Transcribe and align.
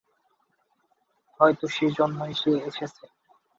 হয়তো 1.39 1.65
সেজন্যই 1.75 2.33
সে 2.33 2.51
এসেছে। 2.69 3.03